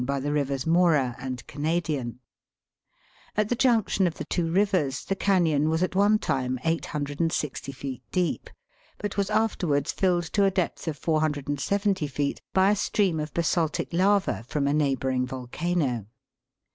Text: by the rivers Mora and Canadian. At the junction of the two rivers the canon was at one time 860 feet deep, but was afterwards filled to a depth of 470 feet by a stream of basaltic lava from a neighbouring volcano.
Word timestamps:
by 0.03 0.19
the 0.19 0.31
rivers 0.33 0.65
Mora 0.65 1.15
and 1.19 1.45
Canadian. 1.45 2.21
At 3.37 3.49
the 3.49 3.55
junction 3.55 4.07
of 4.07 4.15
the 4.15 4.25
two 4.25 4.49
rivers 4.51 5.05
the 5.05 5.15
canon 5.15 5.69
was 5.69 5.83
at 5.83 5.93
one 5.93 6.17
time 6.17 6.57
860 6.63 7.71
feet 7.71 8.01
deep, 8.11 8.49
but 8.97 9.15
was 9.15 9.29
afterwards 9.29 9.91
filled 9.91 10.23
to 10.33 10.43
a 10.43 10.49
depth 10.49 10.87
of 10.87 10.97
470 10.97 12.07
feet 12.07 12.41
by 12.51 12.71
a 12.71 12.75
stream 12.75 13.19
of 13.19 13.31
basaltic 13.35 13.93
lava 13.93 14.43
from 14.47 14.65
a 14.65 14.73
neighbouring 14.73 15.27
volcano. 15.27 16.07